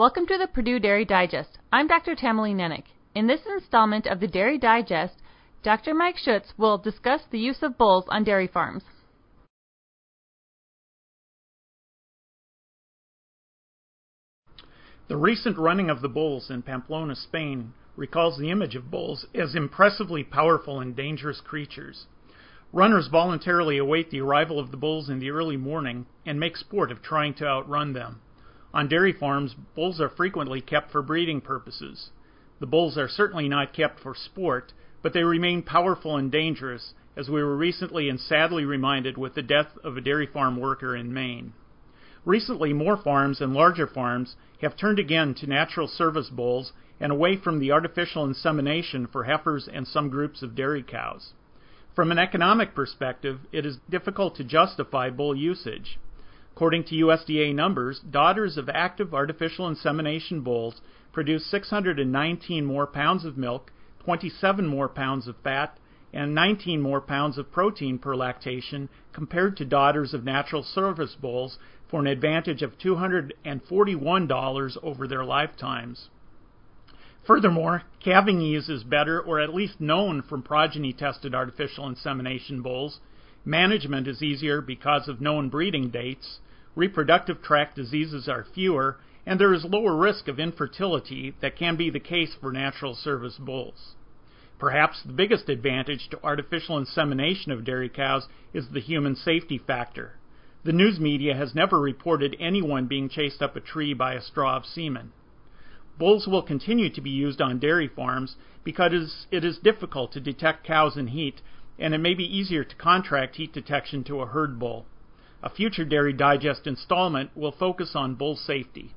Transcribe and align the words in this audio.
Welcome 0.00 0.26
to 0.28 0.38
the 0.38 0.46
Purdue 0.46 0.80
Dairy 0.80 1.04
Digest. 1.04 1.58
I'm 1.70 1.86
Dr. 1.86 2.16
Tamilee 2.16 2.54
Nennich. 2.54 2.86
In 3.14 3.26
this 3.26 3.42
installment 3.44 4.06
of 4.06 4.18
the 4.18 4.26
Dairy 4.26 4.56
Digest, 4.56 5.16
Dr. 5.62 5.92
Mike 5.92 6.16
Schutz 6.16 6.54
will 6.56 6.78
discuss 6.78 7.20
the 7.30 7.38
use 7.38 7.58
of 7.60 7.76
bulls 7.76 8.06
on 8.08 8.24
dairy 8.24 8.46
farms. 8.46 8.82
The 15.08 15.18
recent 15.18 15.58
running 15.58 15.90
of 15.90 16.00
the 16.00 16.08
bulls 16.08 16.48
in 16.48 16.62
Pamplona, 16.62 17.14
Spain, 17.14 17.74
recalls 17.94 18.38
the 18.38 18.50
image 18.50 18.74
of 18.74 18.90
bulls 18.90 19.26
as 19.34 19.54
impressively 19.54 20.24
powerful 20.24 20.80
and 20.80 20.96
dangerous 20.96 21.42
creatures. 21.42 22.06
Runners 22.72 23.08
voluntarily 23.08 23.76
await 23.76 24.10
the 24.10 24.22
arrival 24.22 24.58
of 24.58 24.70
the 24.70 24.78
bulls 24.78 25.10
in 25.10 25.18
the 25.18 25.28
early 25.28 25.58
morning 25.58 26.06
and 26.24 26.40
make 26.40 26.56
sport 26.56 26.90
of 26.90 27.02
trying 27.02 27.34
to 27.34 27.46
outrun 27.46 27.92
them. 27.92 28.22
On 28.72 28.88
dairy 28.88 29.12
farms, 29.12 29.54
bulls 29.74 30.00
are 30.00 30.08
frequently 30.08 30.60
kept 30.60 30.92
for 30.92 31.02
breeding 31.02 31.40
purposes. 31.40 32.10
The 32.60 32.66
bulls 32.66 32.96
are 32.96 33.08
certainly 33.08 33.48
not 33.48 33.72
kept 33.72 33.98
for 33.98 34.14
sport, 34.14 34.72
but 35.02 35.12
they 35.12 35.24
remain 35.24 35.62
powerful 35.62 36.16
and 36.16 36.30
dangerous, 36.30 36.94
as 37.16 37.28
we 37.28 37.42
were 37.42 37.56
recently 37.56 38.08
and 38.08 38.20
sadly 38.20 38.64
reminded 38.64 39.18
with 39.18 39.34
the 39.34 39.42
death 39.42 39.76
of 39.82 39.96
a 39.96 40.00
dairy 40.00 40.26
farm 40.26 40.56
worker 40.56 40.94
in 40.94 41.12
Maine. 41.12 41.52
Recently, 42.24 42.72
more 42.72 42.96
farms 42.96 43.40
and 43.40 43.54
larger 43.54 43.86
farms 43.86 44.36
have 44.60 44.76
turned 44.76 44.98
again 44.98 45.34
to 45.34 45.46
natural 45.46 45.88
service 45.88 46.28
bulls 46.28 46.72
and 47.00 47.10
away 47.10 47.36
from 47.36 47.58
the 47.58 47.72
artificial 47.72 48.24
insemination 48.24 49.06
for 49.06 49.24
heifers 49.24 49.66
and 49.66 49.88
some 49.88 50.10
groups 50.10 50.42
of 50.42 50.54
dairy 50.54 50.82
cows. 50.82 51.32
From 51.96 52.12
an 52.12 52.18
economic 52.18 52.74
perspective, 52.74 53.40
it 53.52 53.66
is 53.66 53.78
difficult 53.88 54.36
to 54.36 54.44
justify 54.44 55.10
bull 55.10 55.34
usage. 55.34 55.98
According 56.60 56.84
to 56.84 57.06
USDA 57.06 57.54
numbers, 57.54 58.00
daughters 58.00 58.58
of 58.58 58.68
active 58.68 59.14
artificial 59.14 59.66
insemination 59.66 60.42
bulls 60.42 60.82
produce 61.10 61.46
619 61.46 62.66
more 62.66 62.86
pounds 62.86 63.24
of 63.24 63.38
milk, 63.38 63.72
27 64.04 64.66
more 64.66 64.90
pounds 64.90 65.26
of 65.26 65.38
fat, 65.38 65.78
and 66.12 66.34
19 66.34 66.82
more 66.82 67.00
pounds 67.00 67.38
of 67.38 67.50
protein 67.50 67.98
per 67.98 68.14
lactation 68.14 68.90
compared 69.10 69.56
to 69.56 69.64
daughters 69.64 70.12
of 70.12 70.22
natural 70.22 70.62
service 70.62 71.16
bulls 71.18 71.58
for 71.88 71.98
an 71.98 72.06
advantage 72.06 72.60
of 72.60 72.76
$241 72.76 74.76
over 74.82 75.08
their 75.08 75.24
lifetimes. 75.24 76.10
Furthermore, 77.26 77.84
calving 78.00 78.42
ease 78.42 78.68
is 78.68 78.84
better 78.84 79.18
or 79.18 79.40
at 79.40 79.54
least 79.54 79.80
known 79.80 80.20
from 80.20 80.42
progeny 80.42 80.92
tested 80.92 81.34
artificial 81.34 81.88
insemination 81.88 82.60
bulls. 82.60 83.00
Management 83.46 84.06
is 84.06 84.22
easier 84.22 84.60
because 84.60 85.08
of 85.08 85.22
known 85.22 85.48
breeding 85.48 85.88
dates 85.88 86.38
reproductive 86.74 87.42
tract 87.42 87.76
diseases 87.76 88.28
are 88.28 88.46
fewer, 88.54 88.98
and 89.26 89.38
there 89.38 89.52
is 89.52 89.64
lower 89.64 89.96
risk 89.96 90.28
of 90.28 90.38
infertility 90.38 91.34
that 91.40 91.56
can 91.56 91.76
be 91.76 91.90
the 91.90 92.00
case 92.00 92.34
for 92.40 92.52
natural 92.52 92.94
service 92.94 93.36
bulls. 93.38 93.94
Perhaps 94.58 95.02
the 95.02 95.12
biggest 95.12 95.48
advantage 95.48 96.08
to 96.10 96.22
artificial 96.22 96.76
insemination 96.76 97.50
of 97.50 97.64
dairy 97.64 97.88
cows 97.88 98.28
is 98.52 98.68
the 98.68 98.80
human 98.80 99.16
safety 99.16 99.58
factor. 99.58 100.18
The 100.64 100.72
news 100.72 101.00
media 101.00 101.34
has 101.34 101.54
never 101.54 101.80
reported 101.80 102.36
anyone 102.38 102.86
being 102.86 103.08
chased 103.08 103.40
up 103.40 103.56
a 103.56 103.60
tree 103.60 103.94
by 103.94 104.12
a 104.12 104.20
straw 104.20 104.56
of 104.56 104.66
semen. 104.66 105.12
Bulls 105.98 106.26
will 106.26 106.42
continue 106.42 106.90
to 106.90 107.00
be 107.00 107.10
used 107.10 107.40
on 107.40 107.58
dairy 107.58 107.88
farms 107.88 108.36
because 108.62 109.26
it 109.30 109.44
is 109.44 109.58
difficult 109.58 110.12
to 110.12 110.20
detect 110.20 110.66
cows 110.66 110.96
in 110.96 111.08
heat, 111.08 111.40
and 111.78 111.94
it 111.94 111.98
may 111.98 112.12
be 112.12 112.24
easier 112.24 112.62
to 112.62 112.76
contract 112.76 113.36
heat 113.36 113.54
detection 113.54 114.04
to 114.04 114.20
a 114.20 114.26
herd 114.26 114.58
bull. 114.58 114.84
A 115.42 115.48
future 115.48 115.84
Dairy 115.84 116.12
Digest 116.12 116.66
installment 116.66 117.30
will 117.34 117.52
focus 117.52 117.92
on 117.94 118.14
bull 118.14 118.36
safety. 118.36 118.88